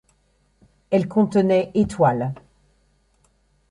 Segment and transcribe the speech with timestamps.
[0.89, 2.33] Elle contenait étoiles.